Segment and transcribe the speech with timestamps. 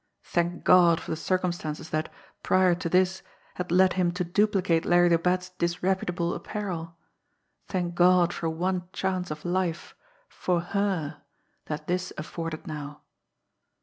[0.23, 2.11] Thank God for the circumstances that,
[2.41, 3.21] prior to this,
[3.53, 6.95] had led him to duplicate Larry the Bat's disreputable apparel;
[7.67, 9.93] thank God for one chance of life
[10.27, 11.21] for her
[11.65, 13.03] that this afforded now.